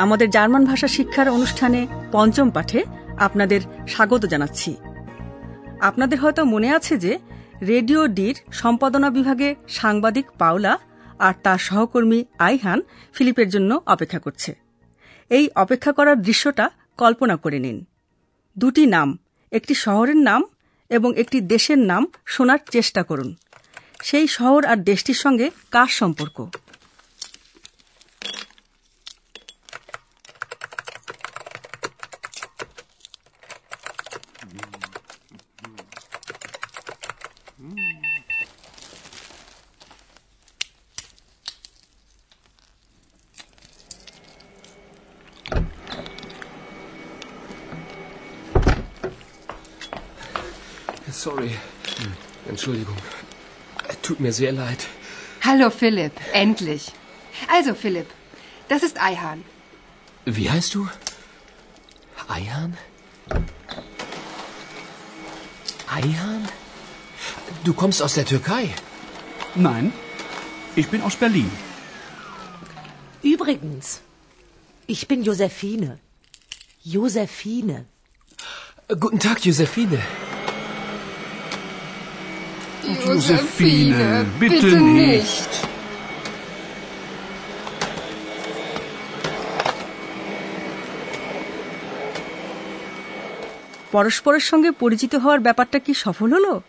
আমাদের 0.00 0.30
জার্মান 0.30 0.64
ভাষা 0.64 0.88
শিক্ষার 0.88 1.28
অনুষ্ঠানে 1.28 1.86
পঞ্চম 2.12 2.50
পাঠে 2.50 2.84
আপনাদের 3.18 3.60
স্বাগত 3.88 4.26
জানাচ্ছি। 4.26 4.76
আপনাদের 5.80 6.20
হয়তো 6.20 6.44
মনে 6.44 6.68
আছে 6.70 6.96
যে 6.96 7.18
রেডিও 7.66 8.06
ডির 8.06 8.36
সম্পাদনা 8.52 9.10
বিভাগে 9.10 9.54
সাংবাদিক 9.68 10.26
পাওলা 10.38 10.78
আর 11.18 11.34
তার 11.42 11.58
সহকর্মী 11.58 12.24
আইহান 12.38 12.80
ফিলিপের 13.14 13.48
জন্য 13.48 13.80
অপেক্ষা 13.86 14.18
করছে। 14.18 14.50
এই 15.30 15.50
অপেক্ষা 15.56 15.92
করার 15.92 16.22
দৃশ্যটা 16.22 16.70
কল্পনা 16.98 17.36
করে 17.36 17.58
নিন। 17.58 17.84
দুটি 18.58 18.86
নাম, 18.86 19.18
একটি 19.52 19.74
শহরের 19.74 20.16
নাম 20.16 20.44
এবং 20.88 21.10
একটি 21.16 21.40
দেশের 21.40 21.78
নাম 21.78 22.06
শোনার 22.26 22.58
চেষ্টা 22.70 23.02
করুন। 23.02 23.34
সেই 24.02 24.26
শহর 24.26 24.64
আর 24.64 24.76
দেশটির 24.76 25.14
সঙ্গে 25.14 25.50
কার 25.70 25.86
সম্পর্ক? 25.86 26.50
Sorry. 51.12 51.50
Entschuldigung. 52.48 52.96
Tut 54.02 54.20
mir 54.20 54.32
sehr 54.32 54.52
leid. 54.52 54.86
Hallo 55.42 55.70
Philipp, 55.70 56.12
endlich. 56.32 56.92
Also 57.48 57.74
Philipp, 57.74 58.06
das 58.68 58.82
ist 58.82 59.00
Eihahn. 59.00 59.44
Wie 60.24 60.50
heißt 60.50 60.74
du? 60.74 60.88
Eihan? 62.28 62.76
Eihan? 65.88 66.48
Du 67.64 67.72
kommst 67.74 68.02
aus 68.02 68.14
der 68.14 68.24
Türkei. 68.24 68.70
Nein, 69.54 69.92
ich 70.76 70.88
bin 70.88 71.02
aus 71.02 71.16
Berlin. 71.16 71.50
Übrigens, 73.22 74.00
ich 74.86 75.08
bin 75.08 75.24
Josephine. 75.24 75.98
Josephine. 76.84 77.86
Guten 78.88 79.18
Tag, 79.18 79.44
Josephine. 79.44 79.98
Josephine, 82.88 83.94
bitte 84.40 84.74
nicht. 84.74 85.52
পরস্পরের 93.92 94.40
সঙ্গে 94.40 94.70
পরিচিত 94.70 95.14
হওয়ার 95.14 95.40
ব্যাপারটা 95.40 95.78
কি 95.78 95.94
সফল 95.94 96.32
হলো? 96.32 96.62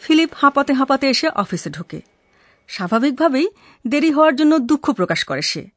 Philip 0.00 0.30
হাঁপাতে 0.34 0.72
হাঁপাতে 0.72 1.08
এসে 1.08 1.28
অফিসে 1.28 1.70
ঢোকে। 1.70 2.00
স্বাভাবিকভাবেই 2.68 3.48
দেরি 3.86 4.10
হওয়ার 4.10 4.36
জন্য 4.36 4.58
দুঃখ 4.58 4.90
প্রকাশ 4.90 5.24
করে 5.24 5.42
সে। 5.42 5.68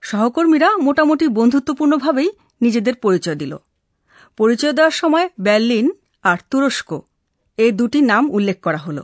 সহকর্মীরা 0.00 0.76
মোটামুটি 0.76 1.28
বন্ধুত্বপূর্ণভাবেই 1.28 2.30
নিজেদের 2.60 2.94
পরিচয় 2.94 3.34
দিল। 3.34 3.56
পরিচয় 4.36 4.72
দেওয়ার 4.72 4.90
সময় 4.90 5.28
বার্লিন 5.38 5.92
আর 6.22 6.36
তুরস্ক। 6.50 7.11
এই 7.56 7.72
দুটি 7.72 8.00
নাম 8.00 8.30
উল্লেখ 8.30 8.60
করা 8.60 8.76
হল। 8.76 9.02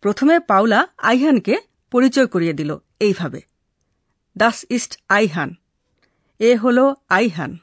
প্রথমে 0.00 0.40
পাওলা 0.40 0.88
আইহানকে 0.98 1.56
পরিচয় 1.90 2.26
করিয়ে 2.26 2.52
দিল 2.52 2.76
এইভাবে। 3.00 3.40
Das 4.38 4.64
east 4.70 4.98
Ayhan. 5.08 5.54
এ 6.38 6.56
হল 6.56 6.94
Eihahn. 7.08 7.58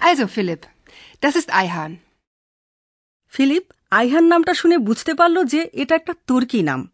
Also 0.00 0.24
Philipp, 0.24 0.62
das 1.22 1.34
ist 1.34 1.48
Eihahn. 1.48 1.94
Philipp 3.28 3.64
Eihahn 3.90 4.24
নামটা 4.24 4.54
শুনে 4.54 4.78
বুঝতে 4.78 5.14
পারল 5.14 5.44
যে 5.44 5.70
এটা 5.72 5.94
একটা 5.94 6.14
তুর্কি 6.26 6.62
নাম। 6.62 6.90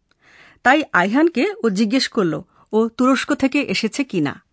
তাই 0.63 0.83
আইহানকে 0.93 1.53
ও 1.63 1.69
জিজ্ঞেস 1.69 2.07
করল 2.07 2.41
ও 2.73 2.89
তুরস্ক 2.89 3.35
থেকে 3.35 3.61
এসেছে 3.61 4.03
কিনা 4.03 4.43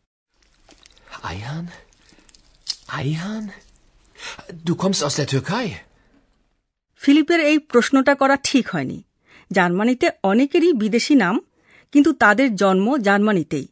Eihan? 1.23 1.67
Eihan 2.89 3.49
Du 4.67 4.75
kommst 4.75 5.05
aus 5.05 5.21
der 5.21 5.35
Türkei. 5.35 5.69
ফিলিপের 7.03 7.41
এই 7.41 7.59
প্রশ্নটা 7.59 8.15
করা 8.15 8.37
ঠিক 8.37 8.69
হয়নি। 8.69 9.03
জার্মানিতে 9.51 10.11
অনেকেরই 10.23 10.73
বিদেশি 10.73 11.15
নাম 11.15 11.41
কিন্তু 11.93 12.13
তাদের 12.13 12.57
জন্ম 12.57 12.97
জার্মানিতেই। 12.97 13.69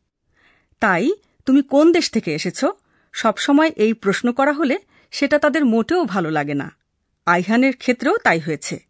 তাই 0.80 1.10
তুমি 1.46 1.62
কোন 1.62 1.92
দেশ 1.92 2.10
থেকে 2.10 2.34
এসেছ? 2.34 2.64
সবসময় 3.12 3.72
এই 3.76 3.92
প্রশ্ন 3.92 4.32
করা 4.32 4.52
হলে 4.52 4.78
সেটা 5.10 5.38
তাদের 5.38 5.64
মোটেও 5.64 6.04
ভালো 6.04 6.30
লাগে 6.30 6.54
না। 6.54 6.72
আইহানের 7.26 7.76
ক্ষেত্রেও 7.76 8.16
তাই 8.16 8.38
হয়েছে। 8.38 8.84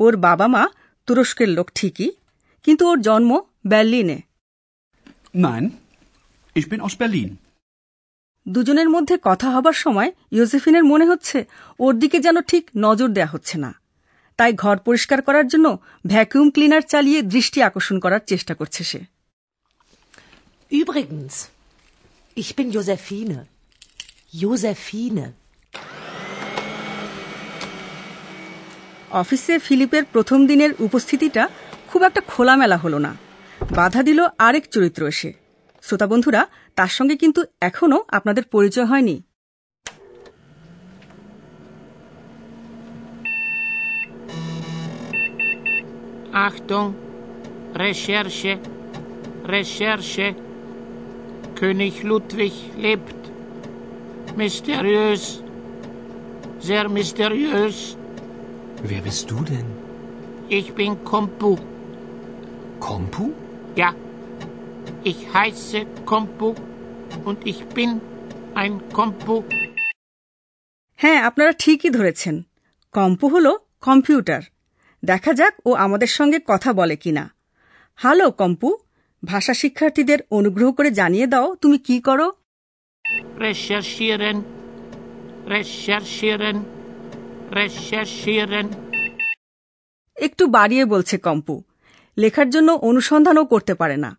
ওর 0.00 0.16
বাবা 0.16 0.46
মা 0.46 0.68
তুরস্কের 1.06 1.48
লোক 1.48 1.70
ঠিকই 1.74 2.10
কিন্তু 2.62 2.88
ওর 2.88 3.00
জন্ম 3.00 3.40
বার্লিনে 3.66 4.18
Nein, 5.36 5.64
ich 6.56 6.66
bin 6.68 6.80
aus 6.80 6.94
Berlin. 7.00 7.28
দুজনের 8.48 8.88
মধ্যে 8.88 9.18
কথা 9.22 9.50
হবার 9.50 9.72
সময় 9.72 10.12
ইয়োসেফিনের 10.32 10.84
মনে 10.84 11.04
হচ্ছে 11.06 11.44
ওর 11.78 11.98
দিকে 11.98 12.18
যেন 12.18 12.40
ঠিক 12.40 12.70
নজর 12.76 13.08
দেয়া 13.08 13.26
হচ্ছে 13.26 13.58
না। 13.58 13.83
তাই 14.38 14.52
ঘর 14.54 14.76
পরিষ্কার 14.78 15.20
করার 15.22 15.46
জন্য 15.48 15.66
ভ্যাকুয়াম 16.06 16.48
ক্লিনার 16.50 16.84
চালিয়ে 16.88 17.20
দৃষ্টি 17.24 17.58
আকর্ষণ 17.62 17.96
করার 17.98 18.22
চেষ্টা 18.26 18.54
করছে 18.54 18.82
সে 18.84 19.00
Übrigens, 20.70 21.34
ich 22.36 22.50
bin 22.56 22.68
Josephine. 22.72 23.38
Josephine. 24.32 25.24
অফিসে 29.12 29.54
ফিলিপের 29.58 30.04
প্রথম 30.04 30.38
দিনের 30.46 30.72
উপস্থিতিটা 30.80 31.42
খুব 31.88 32.00
একটা 32.02 32.20
খোলামেলা 32.26 32.76
হলো 32.76 32.98
না 32.98 33.12
বাধা 33.72 34.02
দিল 34.02 34.20
আরেক 34.38 34.64
চরিত্র 34.66 35.02
এসে 35.06 35.30
শ্রোতা 35.84 36.06
বন্ধুরা 36.06 36.42
তার 36.76 36.88
সঙ্গে 36.88 37.16
কিন্তু 37.16 37.40
এখনও 37.60 37.98
আপনাদের 38.08 38.44
পরিচয় 38.44 38.86
হয়নি 38.86 39.16
Achtung, 46.47 46.95
Recherche, 47.83 48.51
Recherche. 49.55 50.27
König 51.59 51.95
Ludwig 52.03 52.53
lebt. 52.85 53.19
Mysteriös, 54.37 55.43
sehr 56.67 56.85
mysteriös. 56.97 57.97
Wer 58.89 59.01
bist 59.01 59.29
du 59.31 59.39
denn? 59.51 59.67
Ich 60.47 60.67
bin 60.73 60.91
Kompu. 61.03 61.51
Kompu? 62.79 63.23
Ja, 63.75 63.89
ich 65.03 65.19
heiße 65.33 65.79
Kompu 66.05 66.55
und 67.25 67.45
ich 67.45 67.59
bin 67.75 67.89
ein 68.55 68.73
Kompu. 68.97 69.35
হ্যাঁ 71.01 71.19
আপনারা 71.21 71.53
ঠিকই 71.59 71.89
ধরেছেন 71.89 72.35
কম্পু 72.95 73.25
হল 73.27 73.47
কম্পিউটার 73.81 74.41
দেখা 75.04 75.32
যাক 75.32 75.54
ও 75.64 75.74
আমাদের 75.74 76.06
সঙ্গে 76.06 76.38
কথা 76.46 76.72
বলে 76.72 76.96
কিনা 76.96 77.34
হ্যালো 77.94 78.30
কম্পু 78.30 78.76
ভাষা 79.24 79.54
শিক্ষার্থীদের 79.54 80.18
অনুগ্রহ 80.30 80.72
করে 80.72 80.90
জানিয়ে 80.90 81.26
দাও 81.26 81.54
তুমি 81.54 81.78
কি 81.78 82.00
করো. 82.00 82.32
একটু 90.16 90.46
বাড়িয়ে 90.46 90.84
বলছে 90.84 91.18
কম্পু 91.18 91.62
লেখার 92.16 92.50
জন্য 92.50 92.72
অনুসন্ধানও 92.72 93.44
করতে 93.44 93.74
পারে 93.74 93.96
না 93.96 94.18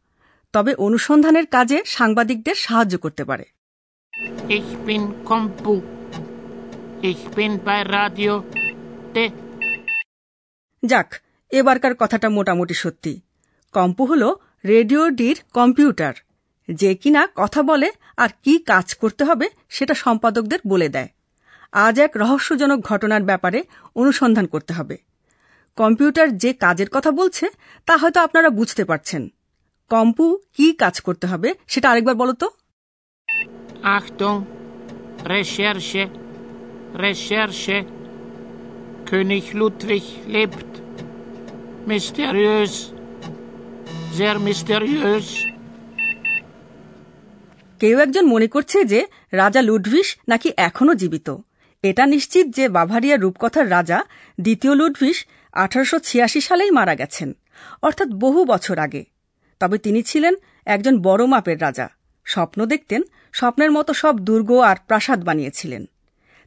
তবে 0.53 0.75
অনুসন্ধানের 0.75 1.45
কাজে 1.45 1.81
সাংবাদিকদের 1.85 2.55
সাহায্য 2.55 2.97
করতে 2.97 3.23
পারে 3.25 3.45
Ich 4.49 4.69
bin 4.87 5.03
Kompu. 5.29 5.73
Ich 7.03 7.23
bin 7.37 7.51
bei 7.65 7.81
Radio 7.89 8.33
D. 9.13 9.44
যাক 10.85 11.15
এবারকার 11.51 11.95
কথাটা 11.95 12.29
মোটামুটি 12.29 12.73
সত্যি। 12.73 13.21
কম্পু 13.73 14.05
হল 14.05 14.35
রেডিও 14.65 15.09
ডির 15.09 15.41
কম্পিউটার। 15.53 16.13
যে 16.71 16.95
কিনা 16.95 17.27
কথা 17.35 17.63
বলে 17.63 17.91
আর 18.17 18.29
কি 18.43 18.57
কাজ 18.57 18.95
করতে 18.95 19.23
হবে 19.23 19.49
সেটা 19.69 19.93
সম্পাদকদের 19.93 20.59
বলে 20.67 20.89
দেয়। 20.89 21.07
আজ 21.71 21.99
এক 21.99 22.11
রহস্যজনক 22.15 22.85
ঘটনার 22.85 23.23
ব্যাপারে 23.23 23.63
অনুসন্ধান 23.95 24.45
করতে 24.45 24.73
হবে। 24.73 24.97
কম্পিউটার 25.75 26.37
যে 26.37 26.53
কাজের 26.53 26.89
কথা 26.89 27.11
বলছে 27.11 27.47
তা 27.85 27.97
হয়তো 27.97 28.21
আপনারা 28.21 28.49
বুঝতে 28.49 28.85
পারছেন। 28.85 29.29
কম্পু 29.89 30.37
কি 30.53 30.73
কাজ 30.73 31.01
করতে 31.01 31.27
হবে 31.27 31.53
সেটা 31.67 31.91
আরেকবার 31.91 32.15
বলো 32.15 32.33
তো। 32.33 32.49
Achtung, 33.83 34.41
Recherche, 35.27 36.07
Recherche. 37.01 37.94
König 39.11 39.45
Ludwig 39.55 40.05
lebt. 40.35 40.71
Mysteriös, 41.89 42.73
sehr 44.19 44.35
mysteriös. 44.47 45.27
কেউ 47.79 47.99
একজন 47.99 48.25
মনে 48.25 48.47
করছে 48.47 48.83
যে 48.83 49.05
রাজা 49.31 49.61
লুডভিস 49.61 50.17
নাকি 50.29 50.51
এখনও 50.57 50.93
জীবিত। 50.95 51.35
এটা 51.83 52.05
নিশ্চিত 52.05 52.47
যে 52.47 52.69
বাভারিয়া 52.69 53.17
রূপকথার 53.17 53.71
রাজা 53.71 54.03
দ্বিতীয় 54.41 54.75
লুডভিস 54.75 55.25
আঠারোশো 55.53 55.99
ছিয়াশি 55.99 56.41
সালেই 56.41 56.71
মারা 56.71 56.95
গেছেন 56.95 57.35
অর্থাৎ 57.81 58.07
বহু 58.07 58.45
বছর 58.45 58.79
আগে। 58.79 59.05
তবে 59.59 59.77
তিনি 59.77 60.01
ছিলেন 60.01 60.33
একজন 60.65 61.01
বড় 61.01 61.25
মাপের 61.25 61.61
রাজা। 61.61 61.89
স্বপ্ন 62.25 62.65
দেখতেন 62.65 63.01
স্বপ্নের 63.33 63.71
মতো 63.71 63.93
সব 63.93 64.19
দুর্গ 64.19 64.51
আর 64.51 64.75
প্রাসাদ 64.87 65.23
বানিয়েছিলেন। 65.23 65.85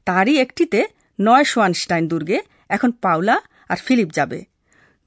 তারই 0.04 0.38
একটিতে 0.38 0.97
নয় 1.18 1.44
সোয়ানস্টাইন 1.44 2.04
দুর্গে 2.08 2.38
এখন 2.68 2.90
পাওলা 3.02 3.36
আর 3.68 3.78
ফিলিপ 3.86 4.10
যাবে 4.12 4.38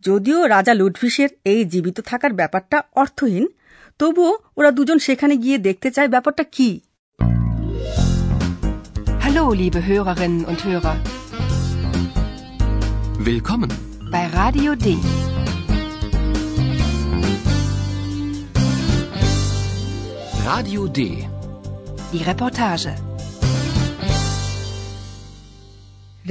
যদিও 0.03 0.39
রাজা 0.47 0.73
লুডভিসের 0.73 1.29
এই 1.45 1.61
জীবিত 1.65 1.97
থাকার 2.01 2.33
ব্যাপারটা 2.33 2.77
অর্থহীন 2.95 3.45
তবুও 3.99 4.33
ওরা 4.57 4.69
দুজন 4.71 4.97
সেখানে 4.99 5.35
গিয়ে 5.37 5.57
দেখতে 5.57 5.89
চায় 5.91 6.09
ব্যাপারটা 6.09 6.43
কি 6.55 6.69
Hallo, 9.25 9.45
liebe 9.53 9.79
Hörerinnen 9.81 10.43
und 10.45 10.59
Hörer, 10.65 10.95
Willkommen. 13.21 13.71
bei 14.11 14.25
Radio 14.33 14.71
D. 14.75 14.87
Radio 20.45 20.87
D. 20.89 20.99
Die 22.11 22.23
Reportage. 22.23 23.10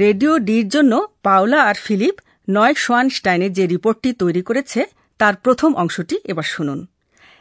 Radio 0.03 0.33
ডির 0.47 0.67
জন্য 0.69 0.93
পাওলা 1.23 1.59
আর 1.69 1.77
ফিলিপ 1.85 2.15
নয় 2.47 2.75
সোয়ানস্টাইনের 2.83 3.51
যে 3.57 3.63
রিপোর্টটি 3.67 4.09
তৈরি 4.13 4.41
করেছে, 4.41 4.81
তার 5.19 5.35
প্রথম 5.35 5.71
অংশটি 5.75 6.15
এবার 6.31 6.47
শুনুন। 6.53 6.79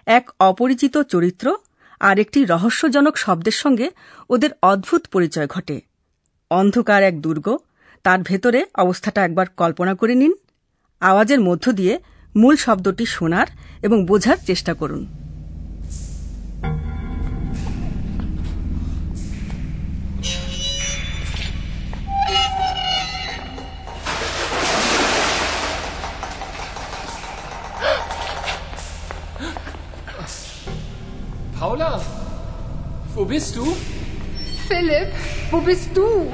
এক 0.07 0.25
অপরিচিত 0.41 0.95
চরিত্র 1.13 1.47
আর 2.01 2.17
একটি 2.19 2.39
রহস্যজনক 2.45 3.15
শব্দের 3.17 3.57
সঙ্গে 3.63 3.87
ওদের 4.31 4.51
অদ্ভুত 4.63 5.03
পরিচয় 5.07 5.49
ঘটে। 5.55 5.77
অন্ধকার 6.51 7.03
এক 7.03 7.17
দুর্গ, 7.21 7.47
তার 8.05 8.21
ভেতরে 8.23 8.61
অবস্থাটা 8.75 9.21
একবার 9.25 9.47
কল্পনা 9.61 9.95
করে 9.95 10.15
নিন। 10.15 10.33
আওয়াজের 11.03 11.41
মধ্য 11.49 11.65
দিয়ে 11.73 11.95
মূল 12.35 12.55
শব্দটি 12.57 13.05
শোনার 13.17 13.49
এবং 13.83 13.99
বোঝার 14.07 14.39
চেষ্টা 14.47 14.73
করুন। 14.75 15.03
Wo 33.15 33.25
bist 33.25 33.57
du? 33.57 33.77
Philipp, 34.69 35.13
wo 35.51 35.61
bist 35.61 35.91
du? 35.95 36.33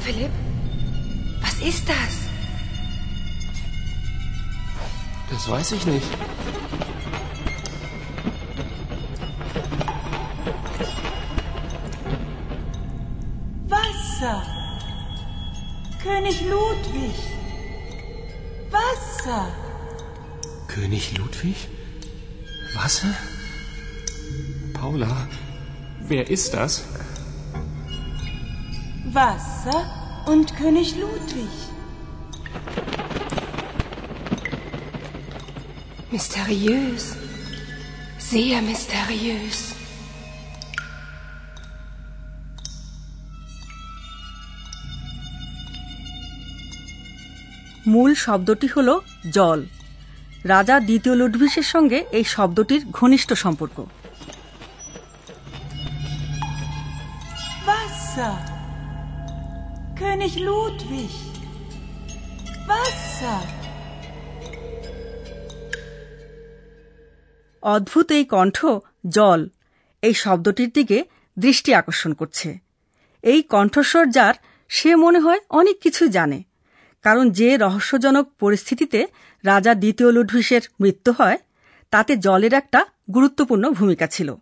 Philipp, 0.00 0.30
was 1.40 1.60
ist 1.60 1.88
das? 1.88 2.26
Das 5.30 5.48
weiß 5.48 5.72
ich 5.72 5.86
nicht. 5.86 6.06
Wasser. 13.68 14.42
König 16.02 16.42
Ludwig. 16.42 17.35
Wasser. 18.76 19.48
König 20.68 21.16
Ludwig? 21.16 21.56
Wasser? 22.74 23.14
Paula, 24.74 25.28
wer 26.00 26.28
ist 26.28 26.52
das? 26.52 26.84
Wasser 29.04 30.24
und 30.26 30.54
König 30.56 30.96
Ludwig. 30.96 31.54
Mysteriös. 36.10 37.16
Sehr 38.18 38.60
mysteriös. 38.60 39.75
মূল 47.86 48.10
শব্দটি 48.24 48.68
হল 48.76 48.88
জল 49.30 49.60
রাজা 50.44 50.76
দ্বিতীয় 50.80 51.14
লুডভিসের 51.14 51.66
সঙ্গে 51.74 51.98
এই 52.10 52.26
শব্দটির 52.34 52.82
ঘনিষ্ঠ 52.92 53.30
সম্পর্ক 53.44 53.78
Wasser. 57.68 58.38
König 59.94 60.34
Ludwig. 60.38 61.14
Wasser. 62.66 63.40
অদ্ভুত 67.62 68.08
এই 68.12 68.24
কণ্ঠ 68.24 68.58
জল 69.08 69.40
এই 70.02 70.14
শব্দটির 70.14 70.70
দিকে 70.72 70.98
দৃষ্টি 71.36 71.70
আকর্ষণ 71.74 72.12
করছে 72.12 72.48
এই 73.24 73.40
কণ্ঠস্বর 73.50 74.04
যার 74.08 74.34
সে 74.70 74.90
মনে 74.94 75.20
হয় 75.20 75.40
অনেক 75.50 75.76
কিছু 75.80 76.02
জানে 76.08 76.38
কারণ 77.06 77.30
যে 77.30 77.56
রহস্যজনক 77.56 78.24
পরিস্থিতিতে 78.40 79.06
রাজা 79.44 79.74
দ্বিতীয় 79.74 80.12
লুডভিসের 80.12 80.60
মৃত্যু 80.80 81.12
হয়, 81.18 81.38
তাতে 81.90 82.16
জলের 82.16 82.54
একটা 82.54 82.86
গুরুত্বপূর্ণ 83.14 83.70
ভূমিকা 83.70 84.06
ছিল। 84.06 84.34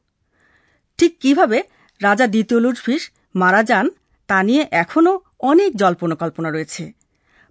ঠিক 0.98 1.12
কীভাবে 1.20 1.62
রাজা 2.02 2.26
দ্বিতীয় 2.26 2.60
লুডভিস 2.60 3.10
মারা 3.34 3.62
যান, 3.62 3.90
তা 4.26 4.42
নিয়ে 4.42 4.66
এখনও 4.70 5.20
অনেক 5.40 5.76
জল্পনা 5.76 6.14
কল্পনা 6.14 6.50
রয়েছে। 6.50 6.92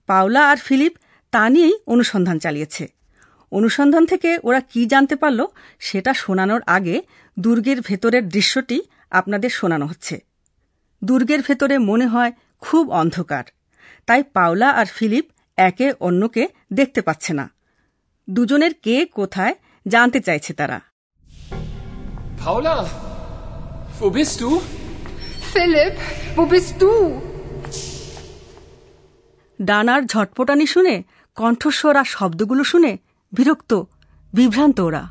পাওলা 0.08 0.50
আর 0.50 0.58
ফিলিপ 0.58 0.94
তা 1.32 1.50
নিয়েই 1.50 1.76
অনুসন্ধান 1.88 2.40
চালিয়েছে। 2.40 2.88
অনুসন্ধান 3.52 4.06
থেকে 4.06 4.40
ওরা 4.44 4.60
কি 4.60 4.86
জানতে 4.86 5.16
পারল, 5.16 5.46
সেটা 5.80 6.14
শোনানোর 6.14 6.62
আগে 6.68 7.02
দুর্গের 7.40 7.82
ভেতরের 7.82 8.30
দৃশ্যটি 8.30 8.82
আপনাদের 9.12 9.50
শোনানো 9.50 9.86
হচ্ছে। 9.86 10.16
দুর্গের 11.04 11.42
ভেতরে 11.42 11.78
মনে 11.78 12.08
হয় 12.08 12.32
খুব 12.60 12.92
অন্ধকার। 12.92 13.44
তাই 14.08 14.22
পাওলা 14.34 14.70
আর 14.72 14.88
ফিলিপ 14.88 15.26
একে 15.58 15.88
অন্যকে 16.00 16.44
দেখতে 16.74 17.00
পাচ্ছে 17.02 17.32
না 17.34 17.46
দুজনের 18.28 18.74
কে 18.82 18.96
কোথায় 19.14 19.54
জানতে 19.86 20.20
চাইছে 20.20 20.54
তারা 20.54 20.80
Paula, 22.40 22.76
wo 24.00 24.08
bist 24.10 24.36
du? 24.42 24.50
Philipp, 25.54 25.96
wo 26.38 26.44
bist 26.46 26.74
du? 26.80 26.92
ডানার 29.60 30.02
ঝটপটানি 30.06 30.66
শুনে 30.68 30.96
কণ্ঠস্বর 31.38 31.94
আর 31.98 32.08
শব্দগুলো 32.10 32.64
শুনে 32.64 32.92
বিরক্ত 33.34 33.72
বিভ্রান্ত 34.34 34.78
ওরা 34.80 35.04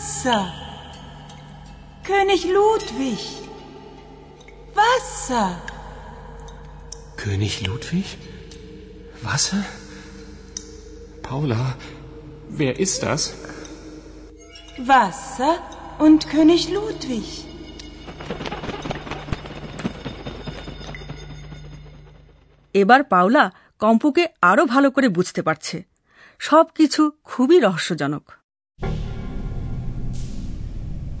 Wasser. 0.00 0.42
König 2.04 2.42
Ludwig. 2.46 3.20
Wasser. 4.74 5.60
König 7.18 7.54
Ludwig? 7.66 8.06
Wasser? 9.20 9.62
Paula, 11.22 11.74
wer 12.48 12.80
ist 12.80 13.02
das? 13.02 13.34
Wasser 14.78 15.52
und 15.98 16.20
König 16.34 16.62
Ludwig. 16.76 17.26
এবার 22.74 23.00
পাওলা 23.04 23.44
কম্পুকে 23.82 24.24
আরও 24.50 24.64
ভালো 24.66 24.88
করে 24.90 25.08
বুঝতে 25.08 25.40
পারছে 25.42 25.76
সবকিছু 26.40 27.02
খুবই 27.24 27.58
রহস্যজনক 27.66 28.24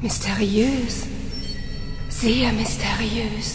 Mysteriös. 0.02 0.94
Sehr 2.10 2.48
mysteriös. 2.52 3.48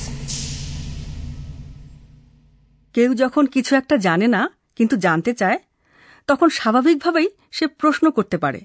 কেউ 2.95 3.11
যখন 3.13 3.45
কিছু 3.45 3.71
একটা 3.75 3.95
জানে 3.97 4.27
না 4.27 4.41
কিন্তু 4.75 4.95
জানতে 4.97 5.31
চায় 5.33 5.59
তখন 6.27 6.49
স্বাভাবিকভাবেই 6.49 7.27
সে 7.51 7.65
প্রশ্ন 7.81 8.05
করতে 8.11 8.37
পারে 8.37 8.61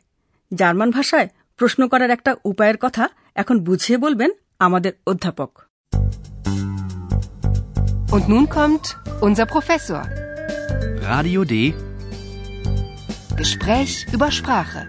জার্মান 0.54 0.90
ভাষায় 0.90 1.28
প্রশ্ন 1.56 1.80
করার 1.88 2.10
একটা 2.10 2.32
উপায়ের 2.44 2.78
কথা 2.80 3.04
এখন 3.34 3.56
বুঝিয়ে 3.58 3.98
বলবেন 3.98 4.30
আমাদের 4.58 4.92
অধ্যাপক 5.06 5.50
Und 8.14 8.24
nun 8.28 8.44
kommt 8.56 8.86
unser 9.26 9.46
Professor. 9.54 10.02
Radio 11.10 11.40
D. 11.44 11.54
Gespräch 13.40 13.94
über 14.12 14.28
Sprache. 14.38 14.82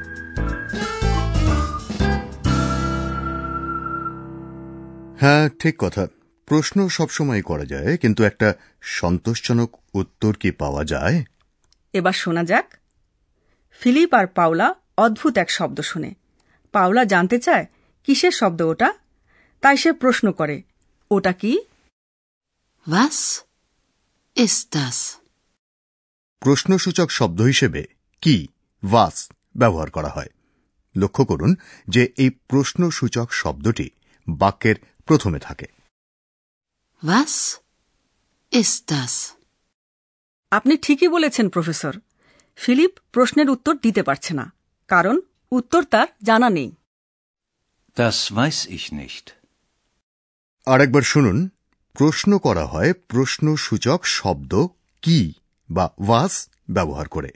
হ্যাঁ 5.21 5.49
ঠিক 5.59 5.75
কথা। 5.77 6.07
প্রশ্ন 6.45 6.87
সবসময় 6.87 7.41
করা 7.41 7.65
যায় 7.65 7.97
কিন্তু 7.97 8.23
একটা 8.23 8.53
সন্তোষজনক 8.81 9.77
উত্তর 9.93 10.35
কি 10.35 10.51
পাওয়া 10.51 10.83
যায়? 10.83 11.23
এবার 11.93 12.13
শোনা 12.13 12.43
যাক। 12.43 12.73
ফিলিপ 13.79 14.13
আর 14.13 14.27
পাওলা 14.27 14.75
অদ্ভুত 14.97 15.37
এক 15.37 15.51
শব্দ 15.51 15.81
শুনে। 15.81 16.13
পাওলা 16.71 17.05
জানতে 17.05 17.39
চায় 17.39 17.65
কিসের 18.03 18.31
শব্দ 18.31 18.61
ওটা? 18.61 18.93
তাই 19.61 19.77
সে 19.77 19.91
প্রশ্ন 19.91 20.31
করে 20.31 20.61
ওটা 21.11 21.33
কি? 21.33 21.59
Was 22.89 23.39
ist 24.35 24.71
das? 24.71 25.15
প্রশ্নসূচক 26.39 27.11
শব্দ 27.11 27.41
হিসেবে 27.41 27.85
কি 28.21 28.47
ভাস 28.91 29.29
ব্যবহার 29.57 29.91
করা 29.91 30.09
হয়। 30.09 30.29
লক্ষ্য 30.95 31.25
করুন 31.25 31.55
যে 31.87 32.13
এই 32.17 32.29
প্রশ্নসূচক 32.29 33.27
শব্দটি 33.31 33.89
বাক্যের 34.29 34.75
প্রথমে 35.11 35.39
থাকে। 35.39 35.65
Was 37.05 37.55
ist 38.51 38.87
das? 38.89 39.31
আপনি 40.51 40.77
ঠিকই 40.77 41.07
বলেছেন 41.07 41.49
প্রফেসর। 41.49 41.95
ফিলিপ 42.55 42.91
প্রশ্নের 43.11 43.49
উত্তর 43.49 43.77
দিতে 43.77 44.03
পারছে 44.03 44.33
না 44.33 44.53
কারণ 44.87 45.19
উত্তর 45.51 45.83
তার 45.83 46.07
জানা 46.23 46.49
নেই। 46.49 46.71
Das 47.97 48.35
weiß 48.35 48.69
ich 48.69 48.99
nicht. 48.99 49.29
আরেকবার 50.65 51.01
শুনুন। 51.01 51.49
প্রশ্ন 51.93 52.37
করা 52.37 52.65
হয় 52.65 52.93
প্রশ্নসূচক 52.93 54.01
শব্দ 54.05 54.67
কি 55.01 55.33
বা 55.71 55.93
ওয়াস 55.97 56.49
ব্যবহার 56.69 57.07
করে। 57.07 57.29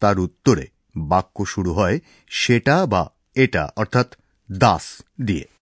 তার 0.00 0.18
উত্তরে 0.18 0.68
বাক্য 0.96 1.46
শুরু 1.46 1.72
হয় 1.72 2.00
সেটা 2.28 2.86
বা 2.86 3.10
এটা 3.34 3.72
অর্থাৎ 3.76 4.14
দাস 4.52 5.02
দিয়ে। 5.22 5.55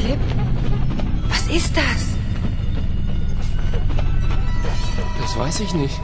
Philipp, 0.00 0.20
was 1.28 1.48
ist 1.48 1.76
das? 1.76 2.00
Das 5.18 5.36
weiß 5.36 5.60
ich 5.60 5.72
nicht. 5.74 5.98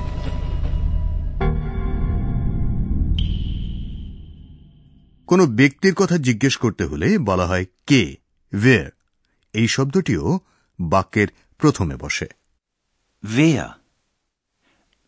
কোনো 5.29 5.45
ব্যক্তির 5.59 5.95
কথা 5.95 6.17
জিজ্ঞেস 6.19 6.55
করতে 6.57 6.85
হলে 6.85 7.09
বলা 7.19 7.47
হয় 7.47 7.67
কে 7.87 8.03
ওয়ের 8.53 8.89
এই 9.55 9.69
শব্দটিও 9.69 10.25
বাক্যের 10.79 11.29
প্রথমে 11.61 11.97
বসে 11.97 12.29
Wer? 13.23 13.67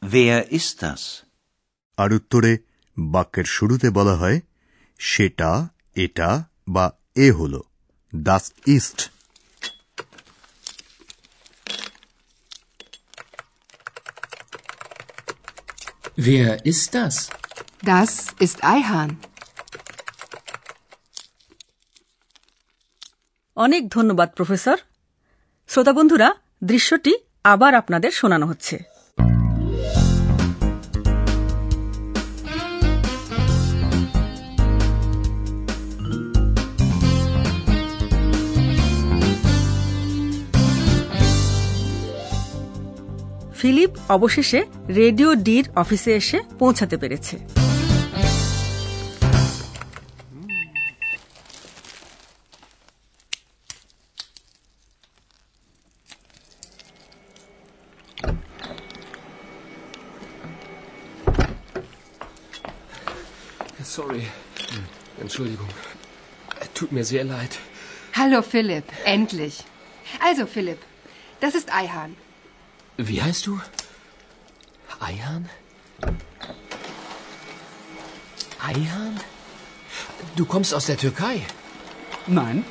Wer 0.03 0.41
ist 0.59 0.75
das? 0.81 1.03
আর 1.99 2.11
উত্তরে 2.13 2.53
বাক্যের 2.97 3.47
শুরুতে 3.47 3.89
বলা 3.91 4.15
হয় 4.17 4.39
সেটা 5.01 5.51
এটা 5.97 6.29
বা 6.69 6.85
এ 7.17 7.27
হল 7.31 7.55
দাস 8.13 8.45
ইস্ট 8.67 8.99
Wer 16.19 16.65
ist 16.65 16.95
das? 16.95 17.15
Das 17.85 18.11
ist 18.39 18.59
Eihahn. 18.65 19.11
অনেক 23.57 23.83
ধন্যবাদ 23.89 24.29
প্রফেসর 24.35 24.79
শ্রোতা 25.69 25.93
বন্ধুরা 25.93 26.29
দৃশ্যটি 26.65 27.13
আবার 27.45 27.73
আপনাদের 27.75 28.11
শোনানো 28.13 28.47
হচ্ছে 28.47 28.77
ফিলিপ 43.66 43.92
অবশেষে 44.10 44.60
রেডিও 45.00 45.30
ডির 45.48 45.66
অফিসে 45.76 46.12
এসে 46.22 46.38
পৌঁছাতে 46.60 46.96
পেরেছে 46.98 47.38
Sorry. 63.98 64.26
Entschuldigung. 65.22 65.68
Tut 66.74 66.92
mir 66.92 67.04
sehr 67.04 67.26
leid. 67.26 67.54
Hallo 68.14 68.42
Philipp, 68.42 68.86
endlich. 69.06 69.56
Also 70.22 70.46
Philipp, 70.46 70.80
das 71.42 71.56
ist 71.56 71.74
Eihahn. 71.74 72.16
Wie 72.97 73.23
heißt 73.23 73.47
du? 73.47 73.61
Eihahn? 75.01 75.49
Eihahn? 78.59 79.21
Du 80.37 80.47
kommst 80.47 80.73
aus 80.73 80.87
der 80.87 80.97
Türkei. 80.97 81.43
Nein, 82.27 82.65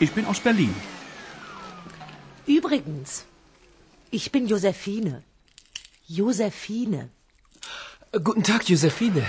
ich 0.00 0.12
bin 0.12 0.26
aus 0.26 0.40
Berlin. 0.40 0.74
Übrigens, 2.46 3.24
ich 4.10 4.30
bin 4.30 4.46
Josephine. 4.46 5.22
Josephine. 6.06 7.08
Guten 8.12 8.42
Tag, 8.42 8.68
Josephine. 8.68 9.24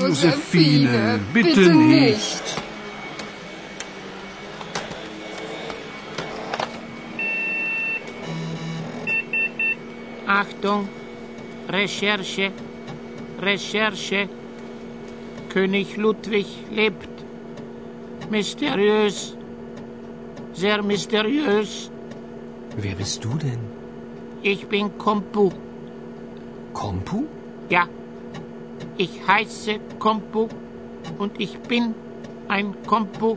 Josephine, 0.00 1.20
bitte 1.32 1.74
nicht. 1.74 2.57
Achtung, 10.28 10.88
Recherche, 11.68 12.52
Recherche. 13.40 14.28
König 15.48 15.96
Ludwig 15.96 16.46
lebt. 16.70 17.08
Mysteriös, 18.30 19.16
sehr 20.52 20.82
mysteriös. 20.82 21.90
Wer 22.76 22.94
bist 22.94 23.24
du 23.24 23.32
denn? 23.44 23.60
Ich 24.42 24.66
bin 24.66 24.98
Kompu. 24.98 25.50
Kompu? 26.74 27.24
Ja, 27.70 27.88
ich 28.98 29.12
heiße 29.26 29.80
Kompu 29.98 30.48
und 31.18 31.40
ich 31.40 31.54
bin 31.70 31.94
ein 32.48 32.66
Kompu. 32.86 33.30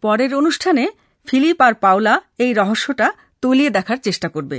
পরের 0.00 0.32
অনুষ্ঠানে 0.34 0.84
Philip 1.26 1.60
আর 1.60 1.74
পাওলা 1.74 2.14
এই 2.38 2.52
রহস্যটা 2.54 3.06
তলিয়ে 3.42 3.70
দেখার 3.70 3.96
চেষ্টা 3.96 4.28
করবে 4.28 4.58